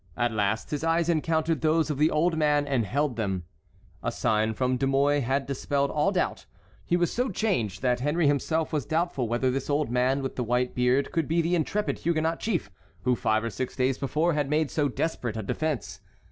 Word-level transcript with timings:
At 0.17 0.31
last 0.31 0.71
his 0.71 0.83
eyes 0.83 1.09
encountered 1.09 1.61
those 1.61 1.91
of 1.91 1.99
the 1.99 2.09
old 2.09 2.35
man 2.35 2.65
and 2.65 2.87
held 2.87 3.17
them. 3.17 3.43
A 4.01 4.11
sign 4.11 4.55
from 4.55 4.75
De 4.77 4.87
Mouy 4.87 5.19
had 5.19 5.45
dispelled 5.45 5.91
all 5.91 6.11
doubt. 6.11 6.47
He 6.83 6.97
was 6.97 7.13
so 7.13 7.29
changed 7.29 7.83
that 7.83 7.99
Henry 7.99 8.25
himself 8.25 8.73
was 8.73 8.83
doubtful 8.87 9.27
whether 9.27 9.51
this 9.51 9.69
old 9.69 9.91
man 9.91 10.23
with 10.23 10.37
the 10.37 10.43
white 10.43 10.73
beard 10.73 11.11
could 11.11 11.27
be 11.27 11.39
the 11.39 11.53
intrepid 11.53 11.99
Huguenot 11.99 12.39
chief 12.39 12.71
who 13.03 13.15
five 13.15 13.43
or 13.43 13.51
six 13.51 13.75
days 13.75 13.99
before 13.99 14.33
had 14.33 14.49
made 14.49 14.71
so 14.71 14.89
desperate 14.89 15.37
a 15.37 15.43
defence. 15.43 15.99